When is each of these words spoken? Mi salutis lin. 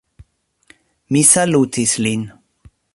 Mi 1.17 1.23
salutis 1.35 1.95
lin. 2.07 2.29